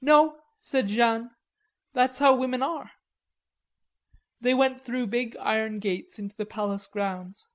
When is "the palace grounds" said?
6.36-7.48